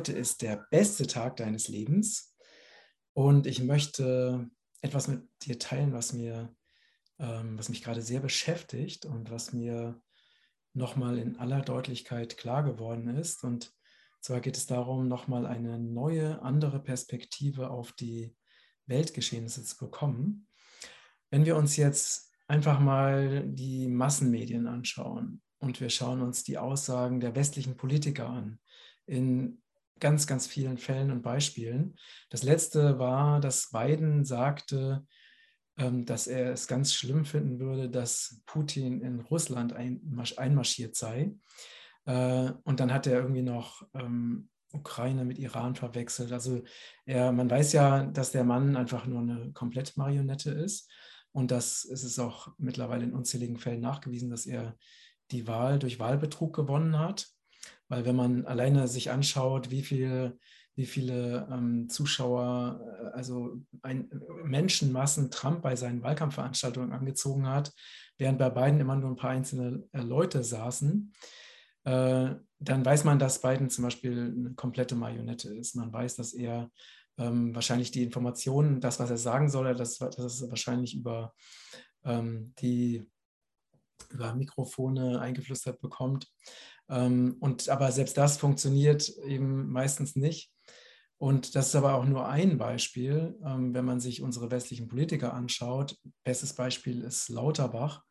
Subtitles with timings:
[0.00, 2.34] heute ist der beste Tag deines Lebens
[3.12, 4.48] und ich möchte
[4.80, 6.56] etwas mit dir teilen, was mir,
[7.18, 10.00] ähm, was mich gerade sehr beschäftigt und was mir
[10.72, 13.44] nochmal in aller Deutlichkeit klar geworden ist.
[13.44, 13.74] Und
[14.22, 18.34] zwar geht es darum, nochmal eine neue, andere Perspektive auf die
[18.86, 20.48] Weltgeschehnisse zu bekommen.
[21.28, 27.20] Wenn wir uns jetzt einfach mal die Massenmedien anschauen und wir schauen uns die Aussagen
[27.20, 28.60] der westlichen Politiker an,
[29.04, 29.60] in
[30.00, 31.96] ganz, ganz vielen Fällen und Beispielen.
[32.30, 35.06] Das letzte war, dass Biden sagte,
[35.76, 41.34] ähm, dass er es ganz schlimm finden würde, dass Putin in Russland einmarschiert sei.
[42.06, 46.32] Äh, und dann hat er irgendwie noch ähm, Ukraine mit Iran verwechselt.
[46.32, 46.62] Also
[47.04, 50.90] er, man weiß ja, dass der Mann einfach nur eine komplette Marionette ist.
[51.32, 54.76] Und das ist es auch mittlerweile in unzähligen Fällen nachgewiesen, dass er
[55.30, 57.28] die Wahl durch Wahlbetrug gewonnen hat.
[57.90, 60.38] Weil wenn man alleine sich anschaut, wie viele,
[60.76, 64.08] wie viele ähm, Zuschauer, äh, also ein,
[64.44, 67.72] Menschenmassen Trump bei seinen Wahlkampfveranstaltungen angezogen hat,
[68.16, 71.12] während bei beiden immer nur ein paar einzelne äh, Leute saßen,
[71.84, 72.30] äh,
[72.60, 75.74] dann weiß man, dass Biden zum Beispiel eine komplette Marionette ist.
[75.74, 76.70] Man weiß, dass er
[77.18, 81.34] ähm, wahrscheinlich die Informationen, das, was er sagen soll, das, das ist wahrscheinlich über
[82.04, 83.04] ähm, die
[84.10, 86.28] über Mikrofone eingeflüstert bekommt.
[86.88, 90.52] Ähm, und aber selbst das funktioniert eben meistens nicht.
[91.18, 95.34] Und das ist aber auch nur ein Beispiel, ähm, wenn man sich unsere westlichen Politiker
[95.34, 95.96] anschaut.
[96.24, 98.02] Bestes Beispiel ist Lauterbach.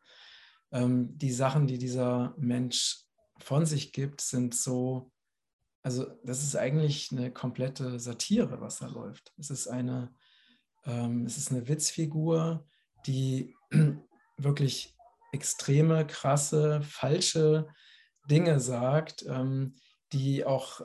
[0.72, 3.04] Ähm, die Sachen, die dieser Mensch
[3.38, 5.10] von sich gibt, sind so,
[5.82, 9.32] also das ist eigentlich eine komplette Satire, was da läuft.
[9.38, 10.14] Es ist eine,
[10.82, 12.66] es ist eine Witzfigur,
[13.06, 13.54] die
[14.38, 14.96] wirklich
[15.32, 17.68] extreme, krasse, falsche
[18.28, 19.74] Dinge sagt, ähm,
[20.12, 20.80] die auch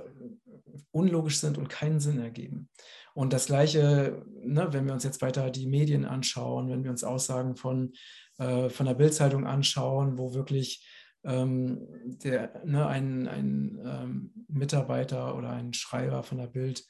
[0.92, 2.70] unlogisch sind und keinen Sinn ergeben.
[3.14, 7.04] Und das Gleiche, ne, wenn wir uns jetzt weiter die Medien anschauen, wenn wir uns
[7.04, 7.94] Aussagen von,
[8.38, 10.86] äh, von der Bildzeitung anschauen, wo wirklich
[11.24, 11.88] ähm,
[12.24, 16.86] der, ne, ein, ein ähm, Mitarbeiter oder ein Schreiber von der Bild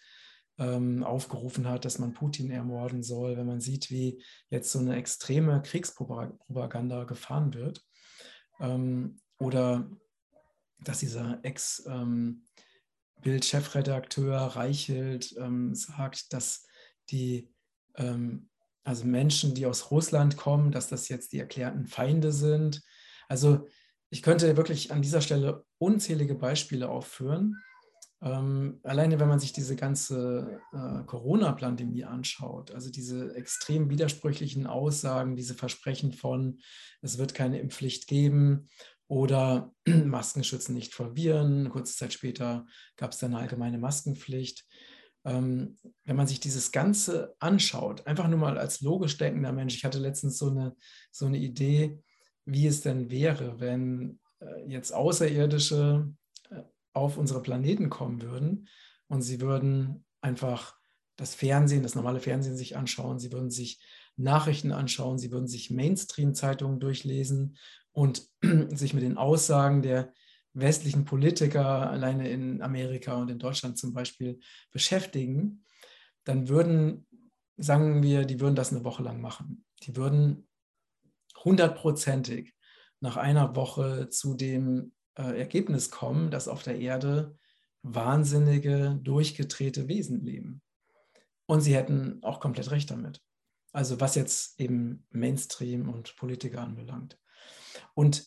[0.58, 5.62] aufgerufen hat, dass man Putin ermorden soll, wenn man sieht, wie jetzt so eine extreme
[5.62, 7.84] Kriegspropaganda gefahren wird.
[8.62, 9.92] Ähm, oder
[10.80, 16.66] dass dieser Ex-Bild-Chefredakteur ähm, Reichelt ähm, sagt, dass
[17.10, 17.52] die
[17.96, 18.48] ähm,
[18.84, 22.82] also Menschen, die aus Russland kommen, dass das jetzt die erklärten Feinde sind.
[23.28, 23.68] Also
[24.12, 27.60] ich könnte wirklich an dieser Stelle unzählige Beispiele aufführen.
[28.22, 35.36] Ähm, alleine wenn man sich diese ganze äh, Corona-Pandemie anschaut, also diese extrem widersprüchlichen Aussagen,
[35.36, 36.60] diese Versprechen von,
[37.02, 38.70] es wird keine Impfpflicht geben
[39.08, 41.70] oder Masken schützen nicht vor Viren.
[41.70, 42.66] Kurze Zeit später
[42.96, 44.66] gab es dann eine allgemeine Maskenpflicht.
[45.26, 49.84] Ähm, wenn man sich dieses Ganze anschaut, einfach nur mal als logisch denkender Mensch, ich
[49.84, 50.76] hatte letztens so eine,
[51.12, 52.00] so eine Idee,
[52.46, 56.14] wie es denn wäre, wenn äh, jetzt Außerirdische
[56.96, 58.68] auf unsere Planeten kommen würden
[59.08, 60.76] und sie würden einfach
[61.18, 63.82] das Fernsehen, das normale Fernsehen sich anschauen, sie würden sich
[64.18, 67.58] Nachrichten anschauen, sie würden sich Mainstream-Zeitungen durchlesen
[67.92, 68.28] und
[68.70, 70.14] sich mit den Aussagen der
[70.54, 74.40] westlichen Politiker alleine in Amerika und in Deutschland zum Beispiel
[74.72, 75.66] beschäftigen,
[76.24, 77.06] dann würden,
[77.58, 79.66] sagen wir, die würden das eine Woche lang machen.
[79.84, 80.48] Die würden
[81.44, 82.56] hundertprozentig
[83.02, 87.38] nach einer Woche zu dem äh, Ergebnis kommen, dass auf der Erde
[87.82, 90.62] wahnsinnige, durchgedrehte Wesen leben.
[91.46, 93.22] Und sie hätten auch komplett recht damit.
[93.72, 97.20] Also was jetzt eben Mainstream und Politiker anbelangt.
[97.94, 98.26] Und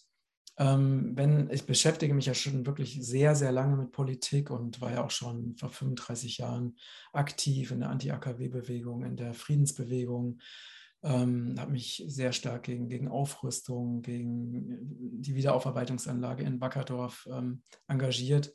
[0.58, 4.92] ähm, wenn ich beschäftige mich ja schon wirklich sehr, sehr lange mit Politik und war
[4.92, 6.76] ja auch schon vor 35 Jahren
[7.12, 10.40] aktiv in der Anti-AKW-Bewegung, in der Friedensbewegung,
[11.02, 18.52] ähm, habe mich sehr stark gegen, gegen Aufrüstung, gegen die Wiederaufarbeitungsanlage in Wackerdorf ähm, engagiert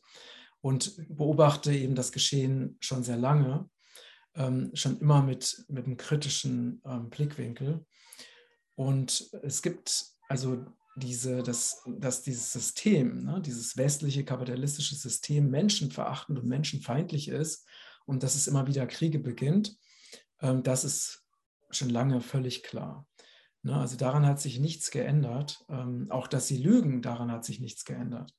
[0.61, 3.69] und beobachte eben das Geschehen schon sehr lange,
[4.35, 7.85] ähm, schon immer mit, mit einem kritischen ähm, Blickwinkel.
[8.75, 10.65] Und es gibt also
[10.95, 17.67] diese, dass, dass dieses System, ne, dieses westliche kapitalistische System menschenverachtend und menschenfeindlich ist
[18.05, 19.77] und dass es immer wieder Kriege beginnt,
[20.41, 21.22] ähm, das ist
[21.75, 23.07] schon lange völlig klar.
[23.61, 25.63] Ne, also daran hat sich nichts geändert.
[25.69, 28.33] Ähm, auch dass sie lügen, daran hat sich nichts geändert.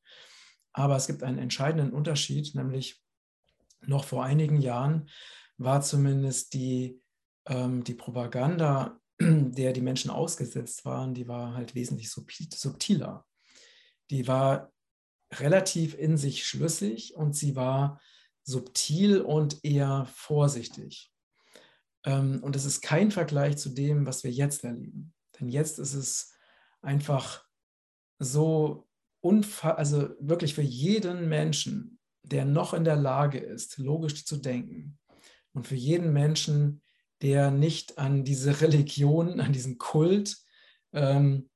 [0.73, 3.03] Aber es gibt einen entscheidenden Unterschied, nämlich
[3.81, 5.09] noch vor einigen Jahren
[5.57, 7.01] war zumindest die,
[7.47, 13.27] ähm, die Propaganda der die Menschen ausgesetzt waren, die war halt wesentlich subtiler.
[14.11, 14.73] Die war
[15.33, 18.01] relativ in sich schlüssig und sie war
[18.43, 21.14] subtil und eher vorsichtig.
[22.05, 25.13] Ähm, und es ist kein Vergleich zu dem, was wir jetzt erleben.
[25.39, 26.33] Denn jetzt ist es
[26.83, 27.45] einfach
[28.19, 28.87] so,
[29.23, 34.99] also wirklich für jeden Menschen, der noch in der Lage ist, logisch zu denken
[35.53, 36.83] und für jeden Menschen,
[37.23, 40.37] der nicht an diese Religion, an diesen Kult,
[40.93, 41.49] ähm,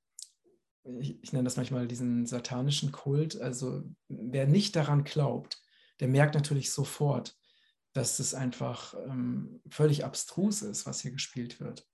[1.01, 5.63] ich, ich nenne das manchmal diesen satanischen Kult, also wer nicht daran glaubt,
[6.01, 7.38] der merkt natürlich sofort,
[7.99, 11.85] dass es einfach ähm, völlig abstrus ist, was hier gespielt wird.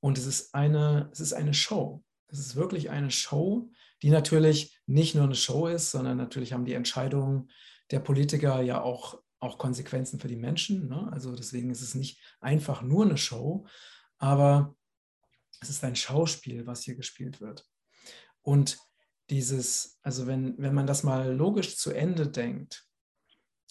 [0.00, 2.02] Und es ist eine, es ist eine Show.
[2.28, 3.70] Es ist wirklich eine Show,
[4.02, 7.50] die natürlich nicht nur eine Show ist, sondern natürlich haben die Entscheidungen
[7.90, 10.88] der Politiker ja auch, auch Konsequenzen für die Menschen.
[10.88, 11.08] Ne?
[11.12, 13.66] Also deswegen ist es nicht einfach nur eine Show,
[14.16, 14.74] aber
[15.60, 17.68] es ist ein Schauspiel, was hier gespielt wird.
[18.40, 18.78] Und
[19.28, 22.86] dieses, also wenn, wenn man das mal logisch zu Ende denkt,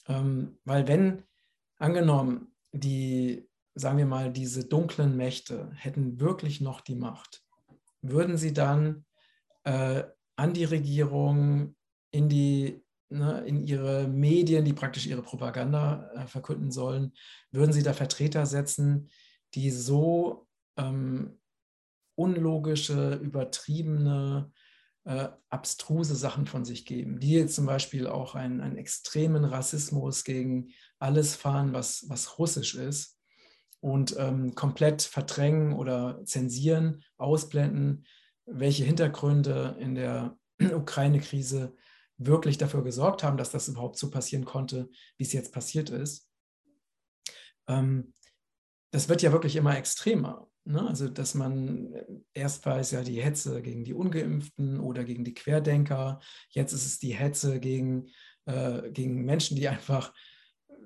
[0.07, 1.23] ähm, weil wenn,
[1.77, 7.43] angenommen, die, sagen wir mal, diese dunklen Mächte hätten wirklich noch die Macht,
[8.01, 9.05] würden sie dann
[9.63, 10.03] äh,
[10.35, 11.75] an die Regierung,
[12.11, 17.13] in, die, ne, in ihre Medien, die praktisch ihre Propaganda äh, verkünden sollen,
[17.51, 19.09] würden sie da Vertreter setzen,
[19.53, 20.47] die so
[20.77, 21.39] ähm,
[22.15, 24.51] unlogische, übertriebene,
[25.05, 30.23] äh, abstruse Sachen von sich geben, die jetzt zum Beispiel auch einen, einen extremen Rassismus
[30.23, 33.17] gegen alles fahren, was, was russisch ist
[33.79, 38.05] und ähm, komplett verdrängen oder zensieren, ausblenden,
[38.45, 41.75] welche Hintergründe in der Ukraine-Krise
[42.17, 46.29] wirklich dafür gesorgt haben, dass das überhaupt so passieren konnte, wie es jetzt passiert ist.
[47.67, 48.13] Ähm,
[48.91, 50.49] das wird ja wirklich immer extremer.
[50.65, 50.87] Ne?
[50.87, 55.23] Also, dass man äh, erst war es ja die Hetze gegen die Ungeimpften oder gegen
[55.23, 56.19] die Querdenker,
[56.49, 58.09] jetzt ist es die Hetze gegen,
[58.45, 60.13] äh, gegen Menschen, die einfach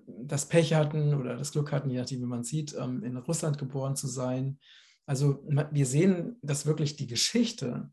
[0.05, 3.57] das Pech hatten oder das Glück hatten, je nachdem, wie man sieht, ähm, in Russland
[3.57, 4.59] geboren zu sein.
[5.05, 7.89] Also wir sehen, dass wirklich die Geschichte,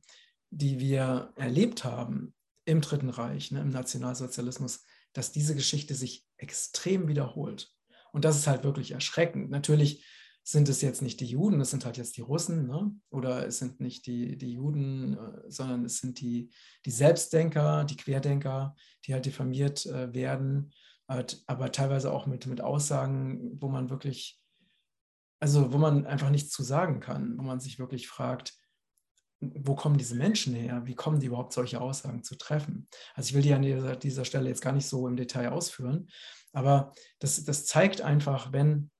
[0.51, 2.35] die wir erlebt haben
[2.65, 7.73] im Dritten Reich, ne, im Nationalsozialismus, dass diese Geschichte sich extrem wiederholt.
[8.13, 9.51] Und das ist halt wirklich erschreckend.
[9.51, 10.05] Natürlich
[10.49, 12.93] sind es jetzt nicht die Juden, es sind halt jetzt die Russen, ne?
[13.11, 16.51] oder es sind nicht die, die Juden, äh, sondern es sind die,
[16.85, 20.73] die Selbstdenker, die Querdenker, die halt diffamiert äh, werden,
[21.09, 24.41] aber teilweise auch mit, mit Aussagen, wo man wirklich,
[25.41, 28.55] also wo man einfach nichts zu sagen kann, wo man sich wirklich fragt,
[29.41, 30.83] wo kommen diese Menschen her?
[30.87, 32.89] Wie kommen die überhaupt, solche Aussagen zu treffen?
[33.15, 36.09] Also ich will die an dieser, dieser Stelle jetzt gar nicht so im Detail ausführen,
[36.53, 38.91] aber das, das zeigt einfach, wenn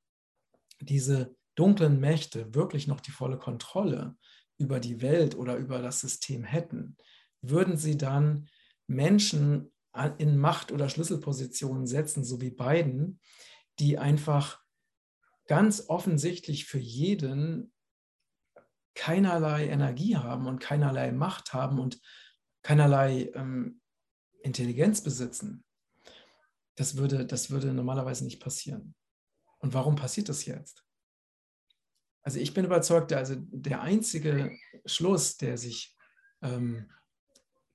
[0.81, 4.17] diese dunklen Mächte wirklich noch die volle Kontrolle
[4.59, 6.97] über die Welt oder über das System hätten,
[7.43, 8.49] würden sie dann
[8.87, 9.73] Menschen
[10.19, 13.21] in Macht- oder Schlüsselpositionen setzen, so wie Biden,
[13.79, 14.61] die einfach
[15.47, 17.73] ganz offensichtlich für jeden
[18.95, 22.01] keinerlei Energie haben und keinerlei Macht haben und
[22.63, 23.81] keinerlei ähm,
[24.43, 25.65] Intelligenz besitzen.
[26.77, 28.95] Das würde, das würde normalerweise nicht passieren.
[29.67, 30.85] Und warum passiert das jetzt?
[32.23, 35.97] Also ich bin überzeugt, also der einzige Schluss, der sich,
[36.41, 36.89] ähm,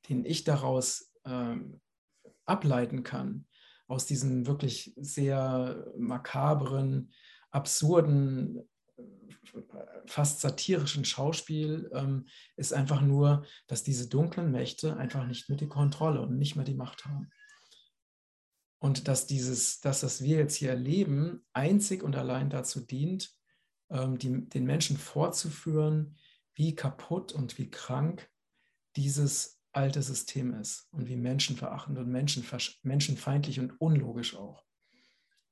[0.08, 1.82] den ich daraus ähm,
[2.46, 3.46] ableiten kann,
[3.90, 7.12] aus diesem wirklich sehr makabren,
[7.50, 8.70] absurden,
[10.06, 15.68] fast satirischen Schauspiel, ähm, ist einfach nur, dass diese dunklen Mächte einfach nicht mehr die
[15.68, 17.30] Kontrolle und nicht mehr die Macht haben.
[18.82, 23.32] Und dass dieses, dass das wir jetzt hier erleben, einzig und allein dazu dient,
[23.92, 26.18] ähm, die, den Menschen vorzuführen,
[26.56, 28.28] wie kaputt und wie krank
[28.96, 34.66] dieses alte System ist und wie menschenverachtend und menschenfeindlich und unlogisch auch.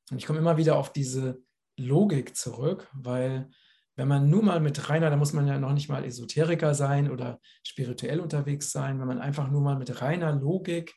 [0.09, 1.39] Und ich komme immer wieder auf diese
[1.77, 3.51] Logik zurück, weil
[3.95, 7.11] wenn man nur mal mit reiner, da muss man ja noch nicht mal Esoteriker sein
[7.11, 10.95] oder spirituell unterwegs sein, wenn man einfach nur mal mit reiner Logik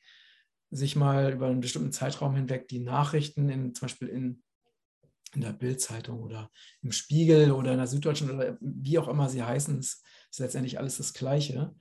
[0.73, 4.43] sich mal über einen bestimmten Zeitraum hinweg die Nachrichten in, zum Beispiel in,
[5.35, 6.51] in der Bildzeitung oder
[6.83, 10.79] im Spiegel oder in der Süddeutschen oder wie auch immer sie heißen, ist, ist letztendlich
[10.79, 11.75] alles das Gleiche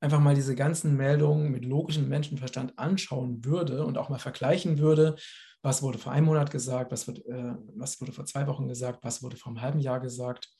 [0.00, 5.16] einfach mal diese ganzen Meldungen mit logischem Menschenverstand anschauen würde und auch mal vergleichen würde,
[5.62, 9.00] was wurde vor einem Monat gesagt, was, wird, äh, was wurde vor zwei Wochen gesagt,
[9.02, 10.50] was wurde vor einem halben Jahr gesagt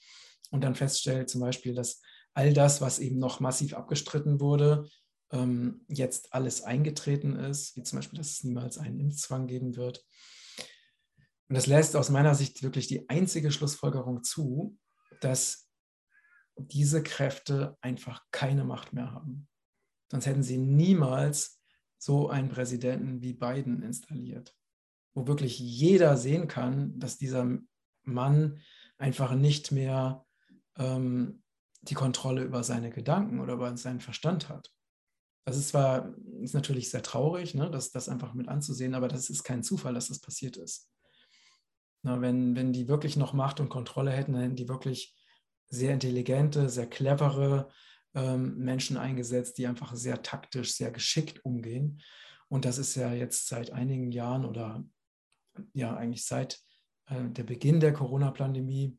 [0.51, 2.01] und dann feststellt zum Beispiel, dass
[2.35, 4.89] all das, was eben noch massiv abgestritten wurde,
[5.33, 10.05] ähm, jetzt alles eingetreten ist, wie zum Beispiel, dass es niemals einen Impfzwang geben wird.
[11.49, 14.77] Und das lässt aus meiner Sicht wirklich die einzige Schlussfolgerung zu,
[15.21, 15.69] dass
[16.57, 19.49] diese Kräfte einfach keine Macht mehr haben.
[20.11, 21.61] Sonst hätten sie niemals
[21.99, 24.55] so einen Präsidenten wie Biden installiert.
[25.15, 27.59] wo wirklich jeder sehen kann, dass dieser
[28.03, 28.61] Mann
[28.99, 30.27] einfach nicht mehr
[30.77, 31.43] ähm,
[31.81, 34.76] die Kontrolle über seine Gedanken oder über seinen Verstand hat.
[35.47, 36.13] Das ist zwar
[36.43, 39.95] ist natürlich sehr traurig, ne, das, das einfach mit anzusehen, aber das ist kein Zufall,
[39.95, 40.91] dass das passiert ist.
[42.03, 45.17] Na, wenn, wenn die wirklich noch Macht und Kontrolle hätten, dann hätten die wirklich
[45.69, 47.69] sehr intelligente, sehr clevere
[48.15, 52.03] ähm, Menschen eingesetzt, die einfach sehr taktisch, sehr geschickt umgehen.
[52.49, 54.85] Und das ist ja jetzt seit einigen Jahren oder
[55.73, 56.61] ja eigentlich seit
[57.07, 58.99] äh, der Beginn der Corona-Pandemie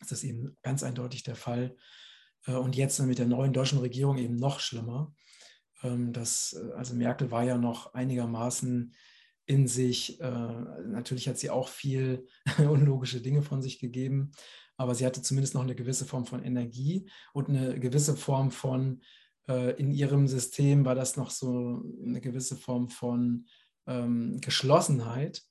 [0.00, 1.76] ist das eben ganz eindeutig der Fall.
[2.46, 5.14] Äh, und jetzt mit der neuen deutschen Regierung eben noch schlimmer.
[5.84, 8.94] Ähm, das, äh, also Merkel war ja noch einigermaßen
[9.46, 10.20] in sich.
[10.20, 10.30] Äh,
[10.86, 12.26] natürlich hat sie auch viel
[12.58, 14.32] unlogische Dinge von sich gegeben,
[14.76, 19.02] aber sie hatte zumindest noch eine gewisse Form von Energie und eine gewisse Form von,
[19.76, 23.44] in ihrem System war das noch so eine gewisse Form von
[23.86, 25.42] ähm, Geschlossenheit,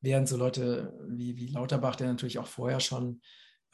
[0.00, 3.20] während so Leute wie, wie Lauterbach, der natürlich auch vorher schon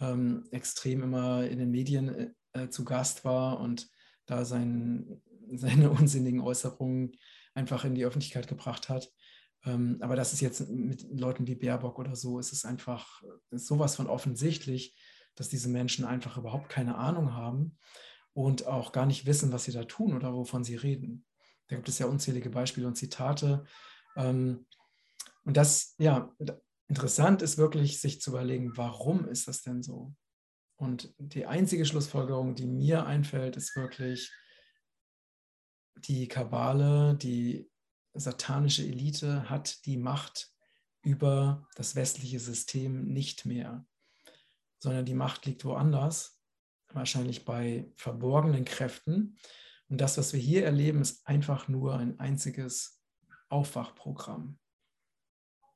[0.00, 3.88] ähm, extrem immer in den Medien äh, zu Gast war und
[4.26, 5.22] da sein,
[5.52, 7.12] seine unsinnigen Äußerungen
[7.54, 9.12] einfach in die Öffentlichkeit gebracht hat.
[9.64, 13.66] Ähm, aber das ist jetzt mit Leuten wie Baerbock oder so, ist es einfach ist
[13.66, 14.96] sowas von offensichtlich,
[15.34, 17.76] dass diese Menschen einfach überhaupt keine Ahnung haben
[18.32, 21.24] und auch gar nicht wissen, was sie da tun oder wovon sie reden.
[21.68, 23.64] Da gibt es ja unzählige Beispiele und Zitate.
[24.16, 24.66] Ähm,
[25.44, 26.34] und das, ja,
[26.88, 30.14] interessant ist wirklich, sich zu überlegen, warum ist das denn so?
[30.76, 34.32] Und die einzige Schlussfolgerung, die mir einfällt, ist wirklich,
[35.96, 37.70] die Kabale, die
[38.14, 40.50] satanische Elite hat die Macht
[41.02, 43.86] über das westliche System nicht mehr,
[44.78, 46.40] sondern die Macht liegt woanders,
[46.92, 49.36] wahrscheinlich bei verborgenen Kräften.
[49.88, 53.02] Und das, was wir hier erleben, ist einfach nur ein einziges
[53.48, 54.58] Aufwachprogramm.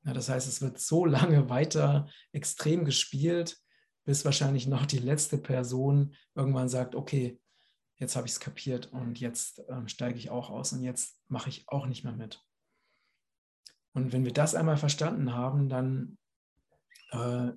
[0.05, 3.57] Ja, das heißt, es wird so lange weiter extrem gespielt,
[4.05, 7.39] bis wahrscheinlich noch die letzte Person irgendwann sagt, okay,
[7.99, 11.49] jetzt habe ich es kapiert und jetzt ähm, steige ich auch aus und jetzt mache
[11.49, 12.43] ich auch nicht mehr mit.
[13.93, 16.17] Und wenn wir das einmal verstanden haben, dann,
[17.11, 17.51] äh,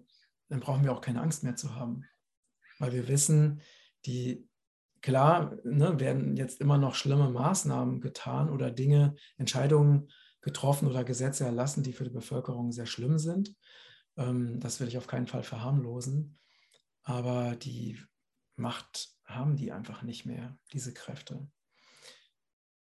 [0.49, 2.05] dann brauchen wir auch keine Angst mehr zu haben,
[2.79, 3.61] weil wir wissen,
[4.05, 4.49] die
[5.01, 11.45] klar ne, werden jetzt immer noch schlimme Maßnahmen getan oder Dinge, Entscheidungen getroffen oder Gesetze
[11.45, 13.55] erlassen, die für die Bevölkerung sehr schlimm sind.
[14.17, 16.39] Ähm, das will ich auf keinen Fall verharmlosen.
[17.05, 18.01] Aber die
[18.57, 21.47] Macht haben die einfach nicht mehr, diese Kräfte.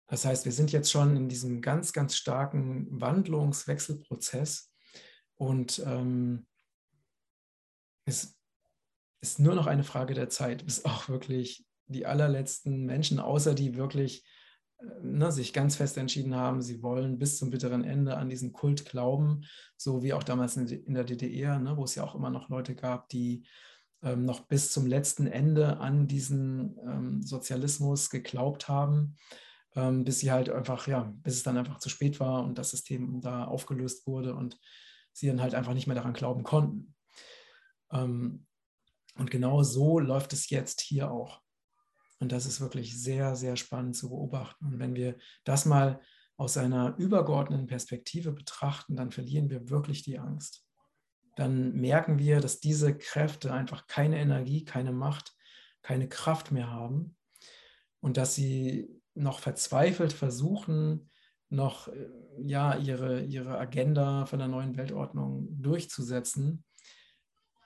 [0.08, 4.72] Das heißt, wir sind jetzt schon in diesem ganz, ganz starken Wandlungswechselprozess
[5.36, 6.48] und ähm,
[8.06, 8.38] es
[9.22, 13.76] ist nur noch eine Frage der Zeit, bis auch wirklich die allerletzten Menschen, außer die
[13.76, 14.26] wirklich
[15.02, 18.86] ne, sich ganz fest entschieden haben, sie wollen bis zum bitteren Ende an diesen Kult
[18.86, 22.50] glauben, so wie auch damals in der DDR, ne, wo es ja auch immer noch
[22.50, 23.46] Leute gab, die
[24.04, 29.16] ähm, noch bis zum letzten Ende an diesen ähm, Sozialismus geglaubt haben,
[29.76, 32.72] ähm, bis sie halt einfach, ja, bis es dann einfach zu spät war und das
[32.72, 34.60] System da aufgelöst wurde und
[35.14, 36.96] sie dann halt einfach nicht mehr daran glauben konnten.
[37.92, 38.46] Ähm,
[39.16, 41.42] und genau so läuft es jetzt hier auch.
[42.20, 44.66] Und das ist wirklich sehr, sehr spannend zu beobachten.
[44.66, 46.02] Und wenn wir das mal
[46.36, 50.67] aus einer übergeordneten Perspektive betrachten, dann verlieren wir wirklich die Angst.
[51.38, 55.36] Dann merken wir, dass diese Kräfte einfach keine Energie, keine Macht,
[55.84, 57.16] keine Kraft mehr haben
[58.00, 61.12] und dass sie noch verzweifelt versuchen,
[61.50, 62.08] noch äh,
[62.40, 66.66] ja, ihre, ihre Agenda von der neuen Weltordnung durchzusetzen.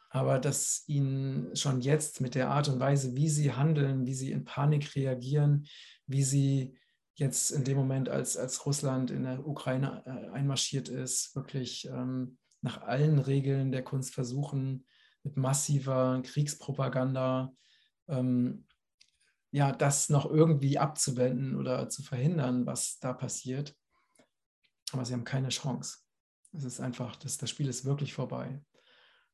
[0.09, 4.31] Aber dass ihnen schon jetzt mit der Art und Weise, wie sie handeln, wie sie
[4.31, 5.65] in Panik reagieren,
[6.07, 6.77] wie sie
[7.15, 12.37] jetzt in dem Moment, als, als Russland in der Ukraine äh, einmarschiert ist, wirklich ähm,
[12.61, 14.85] nach allen Regeln der Kunst versuchen,
[15.23, 17.53] mit massiver Kriegspropaganda
[18.07, 18.65] ähm,
[19.51, 23.75] ja, das noch irgendwie abzuwenden oder zu verhindern, was da passiert.
[24.93, 25.99] Aber sie haben keine Chance.
[26.53, 28.61] Es ist einfach, das, das Spiel ist wirklich vorbei.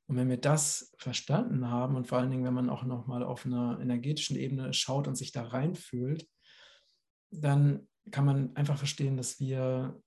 [0.08, 3.46] Und wenn wir das verstanden haben und vor allen Dingen, wenn man auch nochmal auf
[3.46, 6.28] einer energetischen Ebene schaut und sich da reinfühlt,
[7.30, 10.02] dann kann man einfach verstehen, dass wir,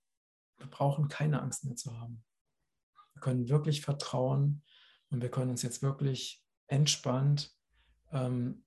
[0.57, 2.25] wir brauchen keine Angst mehr zu haben.
[3.21, 4.63] Wir können wirklich vertrauen
[5.11, 7.55] und wir können uns jetzt wirklich entspannt
[8.13, 8.65] ähm,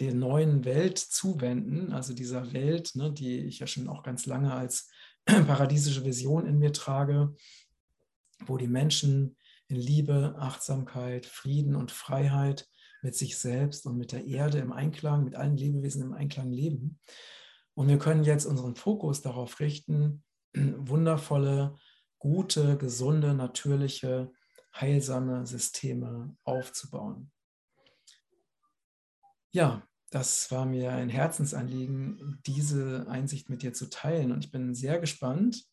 [0.00, 4.54] der neuen Welt zuwenden, also dieser Welt, ne, die ich ja schon auch ganz lange
[4.54, 4.88] als
[5.26, 7.34] paradiesische Vision in mir trage,
[8.46, 12.66] wo die Menschen in Liebe, Achtsamkeit, Frieden und Freiheit
[13.02, 16.98] mit sich selbst und mit der Erde im Einklang, mit allen Lebewesen im Einklang leben.
[17.74, 20.24] Und wir können jetzt unseren Fokus darauf richten,
[20.56, 21.76] wundervolle,
[22.18, 24.32] gute, gesunde, natürliche,
[24.74, 27.30] heilsame Systeme aufzubauen.
[29.50, 34.32] Ja, das war mir ein Herzensanliegen, diese Einsicht mit dir zu teilen.
[34.32, 35.64] Und ich bin sehr gespannt,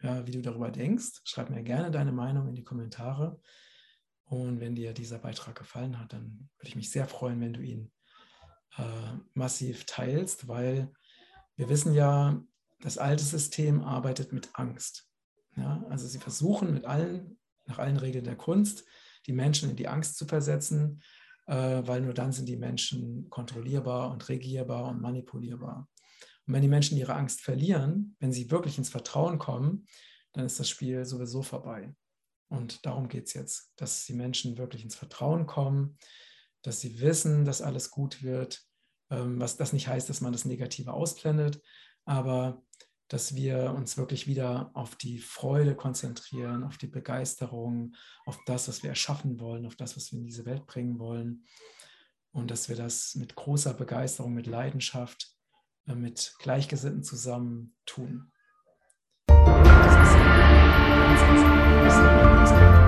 [0.00, 1.22] wie du darüber denkst.
[1.24, 3.40] Schreib mir gerne deine Meinung in die Kommentare.
[4.24, 7.60] Und wenn dir dieser Beitrag gefallen hat, dann würde ich mich sehr freuen, wenn du
[7.60, 7.92] ihn
[8.76, 10.92] äh, massiv teilst, weil
[11.56, 12.42] wir wissen ja,
[12.80, 15.08] das alte System arbeitet mit Angst.
[15.56, 18.84] Ja, also sie versuchen mit allen, nach allen Regeln der Kunst,
[19.26, 21.02] die Menschen in die Angst zu versetzen,
[21.46, 25.88] äh, weil nur dann sind die Menschen kontrollierbar und regierbar und manipulierbar.
[26.46, 29.86] Und wenn die Menschen ihre Angst verlieren, wenn sie wirklich ins Vertrauen kommen,
[30.32, 31.94] dann ist das Spiel sowieso vorbei.
[32.48, 35.98] Und darum geht es jetzt, dass die Menschen wirklich ins Vertrauen kommen,
[36.62, 38.62] dass sie wissen, dass alles gut wird,
[39.10, 41.62] ähm, was das nicht heißt, dass man das Negative ausblendet,
[42.04, 42.62] aber
[43.08, 47.94] dass wir uns wirklich wieder auf die Freude konzentrieren, auf die Begeisterung,
[48.24, 51.44] auf das, was wir erschaffen wollen, auf das, was wir in diese Welt bringen wollen.
[52.32, 55.28] Und dass wir das mit großer Begeisterung, mit Leidenschaft,
[55.86, 58.32] mit Gleichgesinnten zusammen tun.
[59.26, 60.14] Das ist,
[61.04, 61.42] das ist,
[61.84, 62.83] das ist,